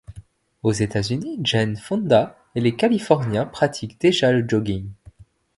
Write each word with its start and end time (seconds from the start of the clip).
Aux 0.63 0.71
États-Unis, 0.71 1.39
Jane 1.43 1.75
Fonda 1.77 2.35
et 2.55 2.59
les 2.59 2.75
Californiens 2.75 3.45
pratiquent 3.45 4.01
déjà 4.01 4.31
le 4.31 4.43
jogging. 4.49 4.89